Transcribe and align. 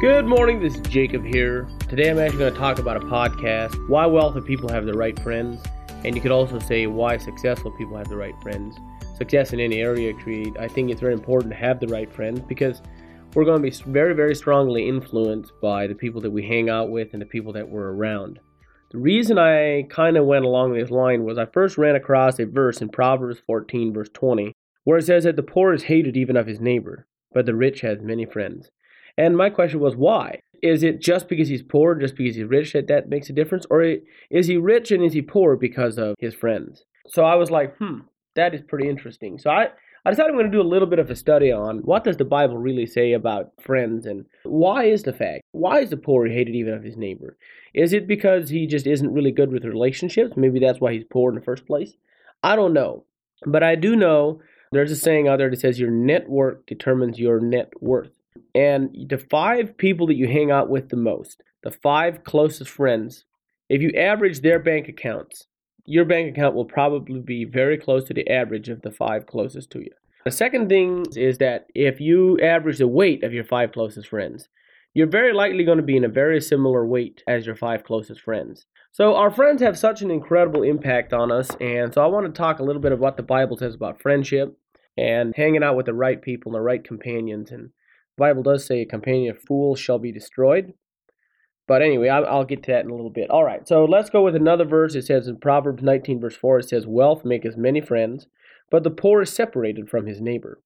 Good 0.00 0.26
morning, 0.26 0.60
this 0.60 0.76
is 0.76 0.80
Jacob 0.82 1.24
here. 1.24 1.66
Today 1.88 2.08
I'm 2.08 2.20
actually 2.20 2.38
going 2.38 2.52
to 2.52 2.58
talk 2.60 2.78
about 2.78 2.96
a 2.96 3.00
podcast 3.00 3.88
why 3.88 4.06
wealthy 4.06 4.40
people 4.40 4.68
have 4.68 4.86
the 4.86 4.92
right 4.92 5.18
friends, 5.18 5.60
and 6.04 6.14
you 6.14 6.22
could 6.22 6.30
also 6.30 6.60
say 6.60 6.86
why 6.86 7.16
successful 7.16 7.72
people 7.72 7.96
have 7.96 8.08
the 8.08 8.16
right 8.16 8.40
friends. 8.40 8.76
Success 9.16 9.52
in 9.52 9.58
any 9.58 9.80
area 9.80 10.14
create, 10.14 10.56
I 10.56 10.68
think 10.68 10.92
it's 10.92 11.00
very 11.00 11.14
important 11.14 11.50
to 11.50 11.58
have 11.58 11.80
the 11.80 11.88
right 11.88 12.08
friends 12.12 12.38
because 12.42 12.80
we're 13.34 13.44
going 13.44 13.60
to 13.60 13.68
be 13.68 13.90
very, 13.90 14.14
very 14.14 14.36
strongly 14.36 14.88
influenced 14.88 15.50
by 15.60 15.88
the 15.88 15.96
people 15.96 16.20
that 16.20 16.30
we 16.30 16.46
hang 16.46 16.70
out 16.70 16.90
with 16.90 17.08
and 17.12 17.20
the 17.20 17.26
people 17.26 17.52
that 17.54 17.68
we're 17.68 17.90
around. 17.90 18.38
The 18.92 18.98
reason 18.98 19.36
I 19.36 19.82
kind 19.90 20.16
of 20.16 20.26
went 20.26 20.44
along 20.44 20.74
this 20.74 20.90
line 20.90 21.24
was 21.24 21.38
I 21.38 21.46
first 21.46 21.76
ran 21.76 21.96
across 21.96 22.38
a 22.38 22.46
verse 22.46 22.80
in 22.80 22.90
Proverbs 22.90 23.40
14, 23.48 23.92
verse 23.92 24.10
20, 24.14 24.52
where 24.84 24.98
it 24.98 25.06
says 25.06 25.24
that 25.24 25.34
the 25.34 25.42
poor 25.42 25.72
is 25.72 25.82
hated 25.82 26.16
even 26.16 26.36
of 26.36 26.46
his 26.46 26.60
neighbor, 26.60 27.08
but 27.34 27.46
the 27.46 27.56
rich 27.56 27.80
has 27.80 28.00
many 28.00 28.24
friends. 28.24 28.70
And 29.18 29.36
my 29.36 29.50
question 29.50 29.80
was, 29.80 29.96
why? 29.96 30.40
Is 30.62 30.84
it 30.84 31.00
just 31.00 31.28
because 31.28 31.48
he's 31.48 31.62
poor, 31.62 31.96
just 31.96 32.16
because 32.16 32.36
he's 32.36 32.44
rich, 32.44 32.72
that 32.72 32.86
that 32.86 33.08
makes 33.08 33.28
a 33.28 33.32
difference? 33.32 33.66
Or 33.68 33.82
is 34.30 34.46
he 34.46 34.56
rich 34.56 34.92
and 34.92 35.04
is 35.04 35.12
he 35.12 35.22
poor 35.22 35.56
because 35.56 35.98
of 35.98 36.14
his 36.20 36.34
friends? 36.34 36.84
So 37.08 37.24
I 37.24 37.34
was 37.34 37.50
like, 37.50 37.76
hmm, 37.76 37.98
that 38.36 38.54
is 38.54 38.62
pretty 38.62 38.88
interesting. 38.88 39.38
So 39.38 39.50
I, 39.50 39.68
I 40.04 40.10
decided 40.10 40.30
I'm 40.30 40.36
going 40.36 40.50
to 40.50 40.56
do 40.56 40.62
a 40.62 40.72
little 40.72 40.86
bit 40.86 41.00
of 41.00 41.10
a 41.10 41.16
study 41.16 41.50
on 41.50 41.78
what 41.78 42.04
does 42.04 42.16
the 42.16 42.24
Bible 42.24 42.58
really 42.58 42.86
say 42.86 43.12
about 43.12 43.52
friends 43.60 44.06
and 44.06 44.24
why 44.44 44.84
is 44.84 45.02
the 45.02 45.12
fact? 45.12 45.42
Why 45.50 45.80
is 45.80 45.90
the 45.90 45.96
poor 45.96 46.28
hated 46.28 46.54
even 46.54 46.74
of 46.74 46.84
his 46.84 46.96
neighbor? 46.96 47.36
Is 47.74 47.92
it 47.92 48.06
because 48.06 48.48
he 48.48 48.66
just 48.66 48.86
isn't 48.86 49.12
really 49.12 49.32
good 49.32 49.52
with 49.52 49.64
relationships? 49.64 50.34
Maybe 50.36 50.60
that's 50.60 50.80
why 50.80 50.92
he's 50.92 51.04
poor 51.10 51.30
in 51.30 51.34
the 51.34 51.44
first 51.44 51.66
place. 51.66 51.94
I 52.42 52.54
don't 52.54 52.72
know. 52.72 53.04
But 53.44 53.64
I 53.64 53.74
do 53.74 53.96
know 53.96 54.40
there's 54.70 54.92
a 54.92 54.96
saying 54.96 55.26
out 55.26 55.38
there 55.38 55.50
that 55.50 55.60
says 55.60 55.80
your 55.80 55.90
network 55.90 56.66
determines 56.66 57.18
your 57.18 57.40
net 57.40 57.70
worth. 57.80 58.10
And 58.54 58.90
the 59.08 59.18
five 59.18 59.76
people 59.76 60.06
that 60.08 60.16
you 60.16 60.26
hang 60.26 60.50
out 60.50 60.68
with 60.68 60.88
the 60.88 60.96
most, 60.96 61.42
the 61.62 61.70
five 61.70 62.24
closest 62.24 62.70
friends, 62.70 63.24
if 63.68 63.82
you 63.82 63.90
average 63.96 64.40
their 64.40 64.58
bank 64.58 64.88
accounts, 64.88 65.46
your 65.84 66.04
bank 66.04 66.30
account 66.30 66.54
will 66.54 66.64
probably 66.64 67.20
be 67.20 67.44
very 67.44 67.78
close 67.78 68.04
to 68.04 68.14
the 68.14 68.28
average 68.30 68.68
of 68.68 68.82
the 68.82 68.90
five 68.90 69.26
closest 69.26 69.70
to 69.70 69.80
you. 69.80 69.90
The 70.24 70.30
second 70.30 70.68
thing 70.68 71.06
is 71.16 71.38
that 71.38 71.66
if 71.74 72.00
you 72.00 72.38
average 72.40 72.78
the 72.78 72.88
weight 72.88 73.24
of 73.24 73.32
your 73.32 73.44
five 73.44 73.72
closest 73.72 74.08
friends, 74.08 74.48
you're 74.94 75.06
very 75.06 75.32
likely 75.32 75.64
going 75.64 75.78
to 75.78 75.82
be 75.82 75.96
in 75.96 76.04
a 76.04 76.08
very 76.08 76.40
similar 76.40 76.84
weight 76.84 77.22
as 77.26 77.46
your 77.46 77.56
five 77.56 77.84
closest 77.84 78.20
friends. 78.20 78.66
So, 78.90 79.14
our 79.14 79.30
friends 79.30 79.62
have 79.62 79.78
such 79.78 80.02
an 80.02 80.10
incredible 80.10 80.62
impact 80.62 81.12
on 81.12 81.30
us, 81.30 81.50
and 81.60 81.94
so 81.94 82.02
I 82.02 82.06
want 82.06 82.26
to 82.26 82.32
talk 82.32 82.58
a 82.58 82.64
little 82.64 82.82
bit 82.82 82.92
about 82.92 83.02
what 83.02 83.16
the 83.16 83.22
Bible 83.22 83.56
says 83.56 83.74
about 83.74 84.02
friendship 84.02 84.58
and 84.96 85.34
hanging 85.36 85.62
out 85.62 85.76
with 85.76 85.86
the 85.86 85.94
right 85.94 86.20
people 86.20 86.50
and 86.50 86.56
the 86.56 86.64
right 86.64 86.82
companions. 86.82 87.52
And 87.52 87.70
Bible 88.18 88.42
does 88.42 88.66
say 88.66 88.80
a 88.82 88.86
companion 88.86 89.34
of 89.34 89.42
fools 89.42 89.80
shall 89.80 89.98
be 89.98 90.12
destroyed. 90.12 90.74
But 91.66 91.82
anyway, 91.82 92.08
I'll, 92.08 92.44
get 92.44 92.62
to 92.62 92.72
that 92.72 92.86
in 92.86 92.90
a 92.90 92.94
little 92.94 93.10
bit. 93.10 93.28
All 93.28 93.44
right, 93.44 93.68
so 93.68 93.84
let's 93.84 94.08
go 94.08 94.24
with 94.24 94.34
another 94.34 94.64
verse. 94.64 94.94
It 94.94 95.04
says 95.04 95.28
in 95.28 95.36
Proverbs 95.36 95.82
19, 95.82 96.18
verse 96.18 96.34
4, 96.34 96.60
it 96.60 96.68
says, 96.68 96.86
Wealth 96.86 97.26
maketh 97.26 97.58
many 97.58 97.82
friends, 97.82 98.26
but 98.70 98.84
the 98.84 98.90
poor 98.90 99.22
is 99.22 99.32
separated 99.32 99.90
from 99.90 100.06
his 100.06 100.18
neighbor. 100.18 100.62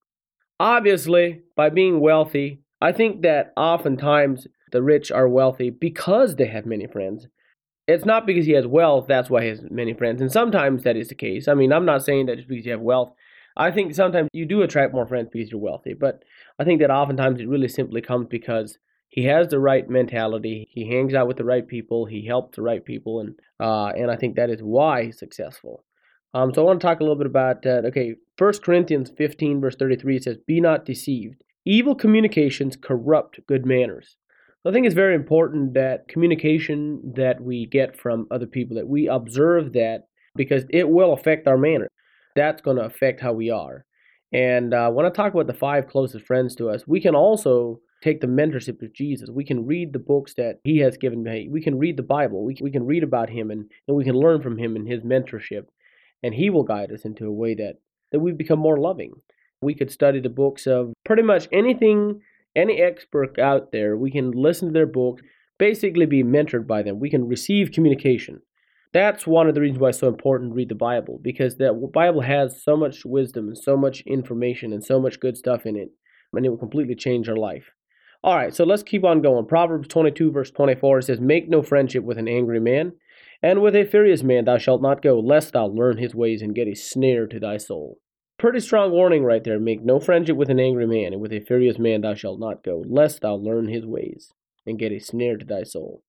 Obviously, 0.61 1.43
by 1.57 1.71
being 1.71 1.99
wealthy, 1.99 2.61
I 2.81 2.93
think 2.93 3.23
that 3.23 3.53
oftentimes 3.57 4.47
the 4.71 4.81
rich 4.81 5.11
are 5.11 5.29
wealthy 5.29 5.71
because 5.71 6.37
they 6.37 6.47
have 6.47 6.67
many 6.67 6.87
friends. 6.87 7.27
It's 7.89 8.05
not 8.05 8.25
because 8.25 8.47
he 8.47 8.53
has 8.53 8.67
wealth, 8.67 9.07
that's 9.09 9.29
why 9.29 9.43
he 9.43 9.49
has 9.49 9.61
many 9.71 9.95
friends. 9.95 10.21
And 10.21 10.31
sometimes 10.31 10.85
that 10.85 10.97
is 10.97 11.09
the 11.09 11.17
case. 11.17 11.49
I 11.49 11.55
mean, 11.55 11.73
I'm 11.73 11.85
not 11.85 12.05
saying 12.05 12.27
that 12.27 12.37
just 12.37 12.49
because 12.49 12.65
you 12.65 12.71
have 12.71 12.81
wealth. 12.81 13.13
I 13.57 13.71
think 13.71 13.95
sometimes 13.95 14.29
you 14.33 14.47
do 14.47 14.63
attract 14.63 14.95
more 14.95 15.07
friends 15.07 15.29
because 15.33 15.51
you're 15.51 15.61
wealthy. 15.61 15.95
But 15.95 16.23
I 16.59 16.65
think 16.65 16.81
that 16.81 16.91
oftentimes 16.91 17.41
it 17.41 17.49
really 17.49 17.69
simply 17.69 18.01
comes 18.01 18.27
because 18.29 18.79
he 19.09 19.25
has 19.25 19.49
the 19.49 19.59
right 19.59 19.89
mentality. 19.89 20.69
He 20.71 20.89
hangs 20.89 21.13
out 21.13 21.29
with 21.29 21.37
the 21.37 21.45
right 21.45 21.67
people. 21.67 22.07
He 22.07 22.27
helps 22.27 22.57
the 22.57 22.63
right 22.63 22.83
people, 22.83 23.21
and 23.21 23.35
uh, 23.61 23.89
and 23.89 24.11
I 24.11 24.17
think 24.17 24.37
that 24.37 24.51
is 24.51 24.61
why 24.63 25.05
he's 25.05 25.19
successful. 25.19 25.85
Um, 26.35 26.55
so 26.55 26.63
I 26.63 26.65
want 26.65 26.81
to 26.81 26.87
talk 26.87 27.01
a 27.01 27.03
little 27.03 27.17
bit 27.17 27.27
about 27.27 27.67
uh, 27.67 27.83
okay. 27.89 28.15
First 28.39 28.65
Corinthians 28.65 29.13
15 29.17 29.61
verse 29.61 29.77
33 29.77 30.17
it 30.17 30.25
says, 30.25 30.39
"Be 30.47 30.61
not 30.61 30.87
deceived. 30.87 31.45
Evil 31.67 31.95
communications 31.95 32.75
corrupt 32.75 33.41
good 33.47 33.67
manners." 33.67 34.17
So 34.63 34.71
I 34.71 34.73
think 34.73 34.87
it's 34.87 34.95
very 34.95 35.15
important 35.15 35.75
that 35.75 36.09
communication 36.09 37.13
that 37.17 37.43
we 37.43 37.67
get 37.67 37.99
from 37.99 38.29
other 38.31 38.47
people 38.47 38.77
that 38.77 38.89
we 38.89 39.09
observe 39.09 39.75
that 39.75 40.07
because 40.37 40.65
it 40.71 40.89
will 40.89 41.13
affect 41.13 41.47
our 41.47 41.59
manner. 41.59 41.89
That's 42.35 42.63
going 42.63 42.77
to 42.77 42.85
affect 42.85 43.21
how 43.21 43.33
we 43.33 43.51
are. 43.51 43.85
And 44.33 44.73
uh, 44.73 44.91
when 44.91 45.05
I 45.05 45.11
talk 45.11 45.35
about 45.35 45.47
the 45.47 45.55
five 45.55 45.89
closest 45.89 46.25
friends 46.25 46.55
to 46.57 46.71
us, 46.71 46.87
we 46.87 47.01
can 47.01 47.15
also 47.15 47.81
take 48.03 48.21
the 48.21 48.27
mentorship 48.27 48.83
of 48.83 48.93
Jesus. 48.93 49.31
We 49.31 49.45
can 49.45 49.67
read 49.67 49.93
the 49.93 49.99
books 49.99 50.35
that 50.35 50.59
he 50.65 50.79
has 50.79 50.97
given 50.97 51.23
me. 51.23 51.49
We 51.51 51.63
can 51.63 51.79
read 51.79 51.97
the 51.97 52.03
Bible. 52.03 52.45
We, 52.45 52.57
we 52.61 52.71
can 52.71 52.87
read 52.87 53.03
about 53.03 53.31
him 53.31 53.51
and, 53.51 53.71
and 53.87 53.97
we 53.97 54.05
can 54.05 54.17
learn 54.17 54.43
from 54.43 54.59
him 54.59 54.75
and 54.75 54.89
his 54.89 55.03
mentorship. 55.03 55.67
And 56.23 56.35
he 56.35 56.51
will 56.51 56.65
guide 56.65 56.91
us 56.93 57.05
into 57.05 57.27
a 57.27 57.33
way 57.33 57.55
that, 57.55 57.79
that 58.11 58.21
we 58.21 58.33
become 58.33 58.59
more 58.59 58.79
loving. 58.79 59.13
We 59.61 59.75
could 59.75 59.93
study 59.93 60.21
the 60.21 60.29
books 60.29 60.67
of 60.67 60.93
pretty 61.05 61.23
much 61.23 61.47
anything, 61.53 62.21
any 62.57 62.81
expert 62.81 63.39
out 63.39 63.71
there. 63.71 63.97
We 63.97 64.11
can 64.11 64.33
listen 64.33 64.69
to 64.69 64.73
their 64.73 64.87
books, 64.87 65.23
basically 65.59 66.07
be 66.07 66.25
mentored 66.25 66.67
by 66.67 66.83
them. 66.83 66.99
We 66.99 67.11
can 67.11 67.29
receive 67.29 67.71
communication. 67.71 68.41
That's 68.93 69.27
one 69.27 69.49
of 69.49 69.55
the 69.55 69.61
reasons 69.63 69.81
why 69.81 69.89
it's 69.89 69.99
so 69.99 70.09
important 70.09 70.51
to 70.51 70.55
read 70.55 70.69
the 70.69 70.75
Bible 70.75 71.19
because 71.23 71.57
the 71.57 71.73
Bible 71.95 72.21
has 72.21 72.63
so 72.63 72.77
much 72.77 73.07
wisdom 73.07 73.49
and 73.49 73.57
so 73.57 73.75
much 73.75 74.03
information 74.03 74.73
and 74.73 74.85
so 74.85 75.01
much 75.01 75.19
good 75.19 75.39
stuff 75.39 75.65
in 75.65 75.77
it, 75.77 75.89
and 76.35 76.45
it 76.45 76.51
will 76.51 76.59
completely 76.59 76.95
change 76.95 77.29
our 77.29 77.37
life. 77.37 77.71
All 78.23 78.37
right, 78.37 78.55
so 78.55 78.65
let's 78.65 78.83
keep 78.83 79.03
on 79.03 79.23
going. 79.23 79.47
Proverbs 79.47 79.89
22, 79.89 80.31
verse 80.31 80.51
24 80.51 80.99
it 80.99 81.03
says, 81.05 81.21
Make 81.21 81.49
no 81.49 81.63
friendship 81.63 82.05
with 82.05 82.19
an 82.19 82.29
angry 82.29 82.61
man, 82.61 82.93
and 83.43 83.63
with 83.63 83.75
a 83.75 83.85
furious 83.85 84.23
man 84.23 84.45
thou 84.45 84.59
shalt 84.59 84.83
not 84.83 85.03
go, 85.03 85.19
lest 85.19 85.55
thou 85.55 85.67
learn 85.67 85.97
his 85.97 86.15
ways 86.15 86.43
and 86.43 86.55
get 86.55 86.69
a 86.69 86.75
snare 86.75 87.27
to 87.27 87.41
thy 87.41 87.57
soul. 87.57 87.99
Pretty 88.39 88.61
strong 88.61 88.93
warning 88.93 89.25
right 89.25 89.43
there. 89.43 89.59
Make 89.59 89.83
no 89.83 90.01
friendship 90.01 90.37
with 90.37 90.51
an 90.51 90.61
angry 90.61 90.87
man, 90.87 91.15
and 91.15 91.23
with 91.23 91.33
a 91.33 91.41
furious 91.41 91.79
man 91.79 92.03
thou 92.03 92.15
shalt 92.15 92.39
not 92.39 92.63
go, 92.63 92.85
lest 92.87 93.23
thou 93.23 93.35
learn 93.35 93.69
his 93.69 93.87
ways 93.87 94.33
and 94.67 94.79
get 94.79 94.93
a 94.93 94.99
snare 94.99 95.39
to 95.39 95.47
thy 95.47 95.63
soul. 95.63 96.03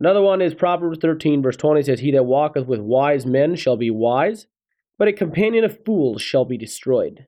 Another 0.00 0.22
one 0.22 0.40
is 0.40 0.54
Proverbs 0.54 0.98
13, 1.00 1.42
verse 1.42 1.56
20 1.56 1.82
says, 1.82 2.00
He 2.00 2.10
that 2.12 2.24
walketh 2.24 2.66
with 2.66 2.80
wise 2.80 3.26
men 3.26 3.54
shall 3.54 3.76
be 3.76 3.90
wise, 3.90 4.46
but 4.98 5.08
a 5.08 5.12
companion 5.12 5.62
of 5.62 5.84
fools 5.84 6.22
shall 6.22 6.46
be 6.46 6.56
destroyed. 6.56 7.26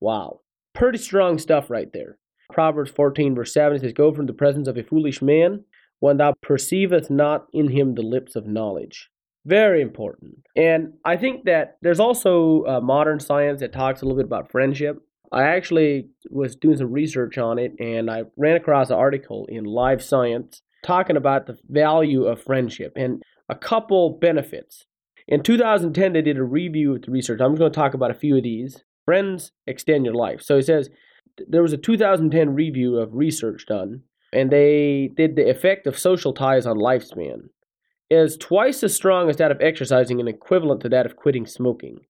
Wow. 0.00 0.40
Pretty 0.74 0.98
strong 0.98 1.38
stuff 1.38 1.70
right 1.70 1.92
there. 1.92 2.18
Proverbs 2.52 2.92
14, 2.92 3.34
verse 3.34 3.52
7 3.52 3.80
says, 3.80 3.92
Go 3.92 4.12
from 4.12 4.26
the 4.26 4.32
presence 4.32 4.68
of 4.68 4.76
a 4.76 4.84
foolish 4.84 5.20
man 5.20 5.64
when 5.98 6.18
thou 6.18 6.34
perceivest 6.40 7.10
not 7.10 7.46
in 7.52 7.70
him 7.70 7.94
the 7.94 8.02
lips 8.02 8.36
of 8.36 8.46
knowledge. 8.46 9.10
Very 9.44 9.82
important. 9.82 10.36
And 10.56 10.94
I 11.04 11.16
think 11.16 11.44
that 11.44 11.78
there's 11.82 12.00
also 12.00 12.64
uh, 12.64 12.80
modern 12.80 13.18
science 13.18 13.60
that 13.60 13.72
talks 13.72 14.02
a 14.02 14.04
little 14.04 14.16
bit 14.16 14.26
about 14.26 14.50
friendship. 14.50 14.98
I 15.32 15.42
actually 15.42 16.10
was 16.30 16.54
doing 16.54 16.76
some 16.76 16.92
research 16.92 17.38
on 17.38 17.58
it 17.58 17.72
and 17.80 18.08
I 18.08 18.22
ran 18.36 18.56
across 18.56 18.90
an 18.90 18.96
article 18.96 19.46
in 19.46 19.64
Live 19.64 20.02
Science 20.02 20.62
talking 20.84 21.16
about 21.16 21.46
the 21.46 21.58
value 21.68 22.24
of 22.24 22.42
friendship 22.42 22.92
and 22.96 23.22
a 23.48 23.54
couple 23.54 24.18
benefits. 24.20 24.86
In 25.26 25.42
2010, 25.42 26.12
they 26.12 26.22
did 26.22 26.38
a 26.38 26.44
review 26.44 26.94
of 26.94 27.02
the 27.02 27.10
research. 27.10 27.40
I'm 27.40 27.54
going 27.54 27.72
to 27.72 27.74
talk 27.74 27.94
about 27.94 28.10
a 28.10 28.14
few 28.14 28.36
of 28.36 28.42
these. 28.42 28.84
Friends 29.04 29.52
extend 29.66 30.04
your 30.04 30.14
life. 30.14 30.42
So 30.42 30.58
it 30.58 30.66
says 30.66 30.90
there 31.48 31.62
was 31.62 31.72
a 31.72 31.78
2010 31.78 32.54
review 32.54 32.98
of 32.98 33.14
research 33.14 33.66
done, 33.66 34.02
and 34.32 34.50
they 34.50 35.10
did 35.16 35.36
the 35.36 35.48
effect 35.48 35.86
of 35.86 35.98
social 35.98 36.32
ties 36.32 36.66
on 36.66 36.76
lifespan. 36.76 37.48
Is 38.10 38.36
twice 38.36 38.82
as 38.82 38.94
strong 38.94 39.30
as 39.30 39.38
that 39.38 39.50
of 39.50 39.60
exercising 39.60 40.20
and 40.20 40.28
equivalent 40.28 40.82
to 40.82 40.88
that 40.90 41.06
of 41.06 41.16
quitting 41.16 41.46
smoking. 41.46 42.00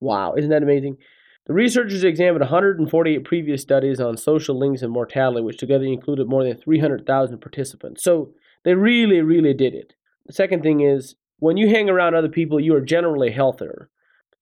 Wow, 0.00 0.34
isn't 0.34 0.50
that 0.50 0.62
amazing? 0.62 0.98
The 1.46 1.54
researchers 1.54 2.04
examined 2.04 2.40
148 2.40 3.24
previous 3.24 3.62
studies 3.62 4.00
on 4.00 4.16
social 4.16 4.56
links 4.56 4.82
and 4.82 4.92
mortality, 4.92 5.42
which 5.42 5.58
together 5.58 5.84
included 5.84 6.28
more 6.28 6.44
than 6.44 6.56
300,000 6.56 7.38
participants. 7.40 8.04
So 8.04 8.32
they 8.64 8.74
really, 8.74 9.20
really 9.22 9.52
did 9.52 9.74
it. 9.74 9.94
The 10.26 10.32
second 10.32 10.62
thing 10.62 10.80
is 10.80 11.16
when 11.40 11.56
you 11.56 11.68
hang 11.68 11.90
around 11.90 12.14
other 12.14 12.28
people, 12.28 12.60
you 12.60 12.74
are 12.76 12.80
generally 12.80 13.32
healthier. 13.32 13.90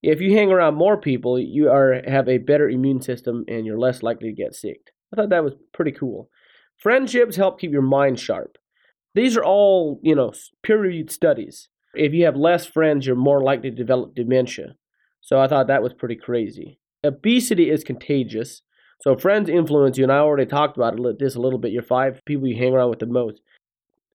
if 0.03 0.21
you 0.21 0.35
hang 0.35 0.51
around 0.51 0.75
more 0.75 0.97
people, 0.97 1.39
you 1.39 1.71
are 1.71 2.03
have 2.07 2.29
a 2.29 2.39
better 2.39 2.69
immune 2.69 3.03
system 3.03 3.45
and 3.49 3.67
you're 3.67 3.79
less 3.79 4.03
likely 4.03 4.29
to 4.29 4.35
get 4.35 4.55
sick. 4.55 4.93
I 5.13 5.17
thought 5.17 5.31
that 5.31 5.45
was 5.45 5.55
pretty 5.73 5.93
cool. 5.93 6.31
Friendships 6.79 7.37
help 7.37 7.61
keep 7.61 7.73
your 7.73 7.83
mind 7.83 8.19
sharp. 8.19 8.57
These 9.15 9.37
are 9.37 9.45
all, 9.45 10.01
you 10.03 10.15
know, 10.15 10.33
peer-reviewed 10.63 11.11
studies. 11.11 11.69
If 11.95 12.15
you 12.15 12.25
have 12.25 12.37
less 12.37 12.65
friends, 12.65 13.07
you're 13.07 13.17
more 13.17 13.43
likely 13.43 13.71
to 13.71 13.77
develop 13.77 14.15
dementia. 14.15 14.77
So 15.21 15.41
I 15.41 15.49
thought 15.49 15.67
that 15.67 15.83
was 15.83 15.93
pretty 15.93 16.17
crazy. 16.17 16.80
Obesity 17.03 17.71
is 17.71 17.83
contagious. 17.85 18.63
So 19.01 19.17
friends 19.17 19.49
influence 19.49 19.97
you, 19.97 20.05
and 20.05 20.13
I 20.13 20.19
already 20.19 20.47
talked 20.47 20.77
about 20.77 20.99
this 21.19 21.35
a 21.35 21.41
little 21.41 21.59
bit. 21.59 21.73
Your 21.73 21.83
five 21.83 22.21
people 22.27 22.47
you 22.47 22.57
hang 22.57 22.75
around 22.75 22.91
with 22.91 22.99
the 22.99 23.07
most, 23.07 23.41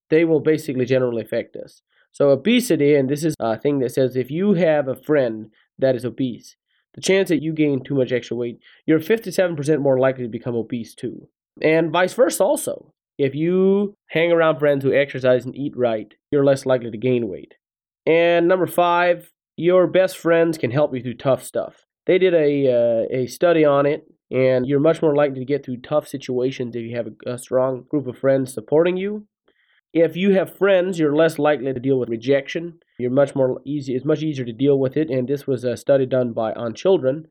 they 0.10 0.26
will 0.26 0.40
basically 0.40 0.86
generally 0.86 1.24
affect 1.24 1.56
us. 1.56 1.82
So 2.12 2.30
obesity, 2.30 2.96
and 2.96 3.10
this 3.10 3.24
is 3.24 3.36
a 3.40 3.58
thing 3.58 3.80
that 3.80 3.92
says 3.92 4.16
if 4.16 4.30
you 4.30 4.54
have 4.54 4.88
a 4.88 4.96
friend 4.96 5.52
that 5.80 5.96
is 5.96 6.06
obese, 6.06 6.56
the 6.94 7.02
chance 7.02 7.30
that 7.30 7.42
you 7.42 7.52
gain 7.52 7.84
too 7.84 7.96
much 7.96 8.12
extra 8.12 8.38
weight, 8.38 8.60
you're 8.86 9.00
57% 9.00 9.82
more 9.82 10.00
likely 10.00 10.24
to 10.24 10.30
become 10.30 10.56
obese 10.56 10.96
too. 10.96 11.28
And 11.62 11.92
vice 11.92 12.14
versa 12.14 12.44
also. 12.44 12.94
If 13.18 13.34
you 13.34 13.96
hang 14.08 14.32
around 14.32 14.60
friends 14.60 14.84
who 14.84 14.94
exercise 14.94 15.46
and 15.46 15.56
eat 15.56 15.76
right, 15.76 16.14
you're 16.32 16.46
less 16.46 16.66
likely 16.66 16.92
to 16.92 16.98
gain 16.98 17.28
weight. 17.28 17.56
And 18.06 18.48
number 18.48 18.68
five, 18.68 19.32
your 19.58 19.88
best 19.88 20.18
friends 20.18 20.58
can 20.58 20.72
help 20.72 20.94
you 20.94 21.02
through 21.02 21.16
tough 21.16 21.44
stuff. 21.44 21.85
They 22.06 22.18
did 22.18 22.34
a, 22.34 22.72
uh, 22.72 23.16
a 23.16 23.28
study 23.28 23.66
on 23.66 23.86
it, 23.86 24.08
and 24.32 24.66
you're 24.66 24.80
much 24.80 25.02
more 25.02 25.16
likely 25.16 25.40
to 25.40 25.46
get 25.46 25.66
through 25.66 25.78
tough 25.78 26.08
situations 26.08 26.76
if 26.76 26.84
you 26.84 26.96
have 26.96 27.08
a, 27.08 27.34
a 27.34 27.38
strong 27.38 27.86
group 27.90 28.08
of 28.08 28.18
friends 28.18 28.54
supporting 28.54 28.98
you 28.98 29.28
if 29.96 30.18
you 30.18 30.34
have 30.34 30.58
friends, 30.58 31.00
you're 31.00 31.16
less 31.16 31.40
likely 31.40 31.74
to 31.74 31.80
deal 31.80 31.98
with 31.98 32.10
rejection. 32.10 32.80
You're 33.00 33.12
much 33.12 33.34
more 33.34 33.62
easy. 33.66 33.96
It's 33.96 34.04
much 34.04 34.22
easier 34.22 34.44
to 34.44 34.52
deal 34.52 34.78
with 34.78 34.98
it. 34.98 35.10
And 35.10 35.26
this 35.26 35.48
was 35.48 35.64
a 35.64 35.78
study 35.78 36.06
done 36.06 36.34
by 36.34 36.52
on 36.52 36.74
children, 36.74 37.28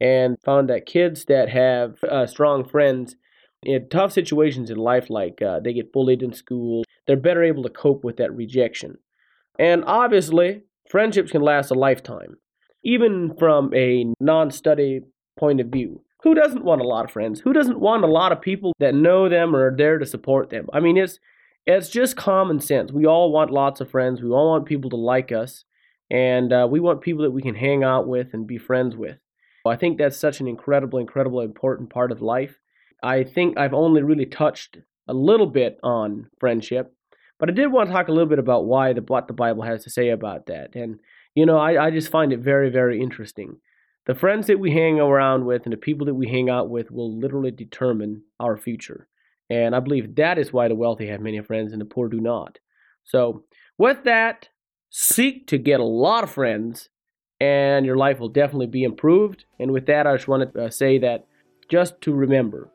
and 0.00 0.36
found 0.44 0.70
that 0.70 0.86
kids 0.86 1.24
that 1.24 1.48
have 1.48 2.02
uh, 2.04 2.26
strong 2.26 2.64
friends 2.64 3.16
in 3.64 3.88
tough 3.88 4.12
situations 4.12 4.70
in 4.70 4.76
life, 4.76 5.10
like 5.10 5.42
uh, 5.42 5.58
they 5.58 5.72
get 5.72 5.92
bullied 5.92 6.22
in 6.22 6.32
school, 6.32 6.84
they're 7.06 7.16
better 7.16 7.42
able 7.42 7.64
to 7.64 7.68
cope 7.68 8.04
with 8.04 8.16
that 8.18 8.32
rejection. 8.32 8.98
And 9.58 9.82
obviously, 9.84 10.62
friendships 10.88 11.32
can 11.32 11.42
last 11.42 11.72
a 11.72 11.74
lifetime, 11.74 12.36
even 12.84 13.34
from 13.38 13.72
a 13.74 14.06
non-study 14.20 15.00
point 15.38 15.60
of 15.60 15.68
view. 15.68 16.02
Who 16.22 16.34
doesn't 16.34 16.64
want 16.64 16.80
a 16.80 16.86
lot 16.86 17.04
of 17.04 17.10
friends? 17.10 17.40
Who 17.40 17.52
doesn't 17.52 17.80
want 17.80 18.04
a 18.04 18.08
lot 18.08 18.32
of 18.32 18.40
people 18.40 18.72
that 18.78 18.94
know 18.94 19.28
them 19.28 19.54
or 19.54 19.68
are 19.68 19.76
there 19.76 19.98
to 19.98 20.06
support 20.06 20.50
them? 20.50 20.68
I 20.72 20.80
mean, 20.80 20.96
it's 20.96 21.18
it's 21.66 21.88
just 21.88 22.16
common 22.16 22.60
sense. 22.60 22.92
We 22.92 23.06
all 23.06 23.32
want 23.32 23.50
lots 23.50 23.80
of 23.80 23.90
friends. 23.90 24.22
We 24.22 24.30
all 24.30 24.50
want 24.50 24.66
people 24.66 24.90
to 24.90 24.96
like 24.96 25.32
us, 25.32 25.64
and 26.10 26.52
uh, 26.52 26.68
we 26.70 26.80
want 26.80 27.00
people 27.00 27.24
that 27.24 27.30
we 27.30 27.42
can 27.42 27.54
hang 27.54 27.82
out 27.82 28.06
with 28.06 28.28
and 28.32 28.46
be 28.46 28.58
friends 28.58 28.96
with. 28.96 29.18
I 29.66 29.76
think 29.76 29.96
that's 29.96 30.18
such 30.18 30.40
an 30.40 30.46
incredible, 30.46 30.98
incredible, 30.98 31.40
important 31.40 31.88
part 31.88 32.12
of 32.12 32.20
life. 32.20 32.58
I 33.02 33.24
think 33.24 33.58
I've 33.58 33.72
only 33.72 34.02
really 34.02 34.26
touched 34.26 34.78
a 35.08 35.14
little 35.14 35.46
bit 35.46 35.78
on 35.82 36.28
friendship, 36.38 36.94
but 37.38 37.48
I 37.48 37.52
did 37.52 37.72
want 37.72 37.88
to 37.88 37.94
talk 37.94 38.08
a 38.08 38.12
little 38.12 38.28
bit 38.28 38.38
about 38.38 38.66
why 38.66 38.92
the 38.92 39.00
what 39.00 39.26
the 39.26 39.32
Bible 39.32 39.62
has 39.62 39.84
to 39.84 39.90
say 39.90 40.10
about 40.10 40.46
that. 40.46 40.74
And 40.74 41.00
you 41.34 41.46
know, 41.46 41.58
I, 41.58 41.86
I 41.86 41.90
just 41.90 42.10
find 42.10 42.32
it 42.32 42.40
very, 42.40 42.70
very 42.70 43.00
interesting. 43.00 43.56
The 44.06 44.14
friends 44.14 44.46
that 44.46 44.60
we 44.60 44.70
hang 44.70 45.00
around 45.00 45.46
with 45.46 45.64
and 45.64 45.72
the 45.72 45.78
people 45.78 46.06
that 46.06 46.14
we 46.14 46.28
hang 46.28 46.50
out 46.50 46.68
with 46.68 46.90
will 46.90 47.18
literally 47.18 47.50
determine 47.50 48.22
our 48.38 48.56
future. 48.56 49.08
And 49.50 49.74
I 49.74 49.80
believe 49.80 50.14
that 50.16 50.38
is 50.38 50.52
why 50.52 50.68
the 50.68 50.74
wealthy 50.74 51.06
have 51.08 51.20
many 51.20 51.40
friends 51.40 51.72
and 51.72 51.80
the 51.80 51.86
poor 51.86 52.08
do 52.08 52.20
not. 52.20 52.58
So, 53.02 53.44
with 53.76 54.04
that, 54.04 54.48
seek 54.90 55.46
to 55.48 55.58
get 55.58 55.80
a 55.80 55.84
lot 55.84 56.24
of 56.24 56.30
friends, 56.30 56.88
and 57.40 57.84
your 57.84 57.96
life 57.96 58.20
will 58.20 58.28
definitely 58.28 58.68
be 58.68 58.84
improved. 58.84 59.44
And 59.58 59.72
with 59.72 59.86
that, 59.86 60.06
I 60.06 60.14
just 60.14 60.28
want 60.28 60.54
to 60.54 60.64
uh, 60.64 60.70
say 60.70 60.98
that 60.98 61.26
just 61.68 62.00
to 62.02 62.12
remember 62.12 62.70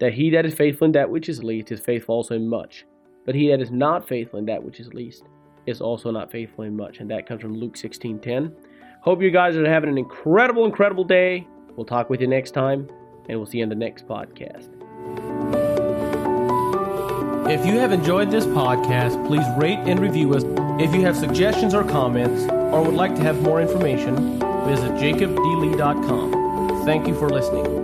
that 0.00 0.14
he 0.14 0.30
that 0.30 0.46
is 0.46 0.54
faithful 0.54 0.86
in 0.86 0.92
that 0.92 1.10
which 1.10 1.28
is 1.28 1.42
least 1.42 1.72
is 1.72 1.80
faithful 1.80 2.14
also 2.14 2.34
in 2.34 2.48
much. 2.48 2.86
But 3.26 3.34
he 3.34 3.50
that 3.50 3.60
is 3.60 3.70
not 3.70 4.06
faithful 4.06 4.38
in 4.38 4.46
that 4.46 4.62
which 4.62 4.80
is 4.80 4.94
least 4.94 5.24
is 5.66 5.80
also 5.80 6.10
not 6.10 6.30
faithful 6.30 6.64
in 6.64 6.76
much. 6.76 6.98
And 7.00 7.10
that 7.10 7.26
comes 7.26 7.42
from 7.42 7.54
Luke 7.54 7.76
16:10. 7.76 8.52
Hope 9.00 9.22
you 9.22 9.30
guys 9.30 9.56
are 9.56 9.68
having 9.68 9.90
an 9.90 9.98
incredible, 9.98 10.64
incredible 10.64 11.04
day. 11.04 11.46
We'll 11.76 11.86
talk 11.86 12.08
with 12.08 12.20
you 12.20 12.26
next 12.26 12.52
time, 12.52 12.88
and 13.28 13.38
we'll 13.38 13.46
see 13.46 13.58
you 13.58 13.64
in 13.64 13.68
the 13.68 13.74
next 13.74 14.06
podcast. 14.06 14.70
If 17.50 17.66
you 17.66 17.74
have 17.74 17.92
enjoyed 17.92 18.30
this 18.30 18.46
podcast, 18.46 19.26
please 19.26 19.44
rate 19.58 19.80
and 19.80 20.00
review 20.00 20.32
us. 20.34 20.44
If 20.80 20.94
you 20.94 21.02
have 21.02 21.16
suggestions 21.16 21.74
or 21.74 21.84
comments, 21.84 22.44
or 22.50 22.82
would 22.82 22.94
like 22.94 23.14
to 23.16 23.22
have 23.22 23.42
more 23.42 23.60
information, 23.60 24.40
visit 24.66 24.92
jacobdlee.com. 24.92 26.84
Thank 26.86 27.06
you 27.06 27.14
for 27.14 27.28
listening. 27.28 27.83